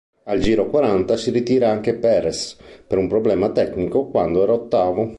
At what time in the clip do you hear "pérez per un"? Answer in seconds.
1.93-3.07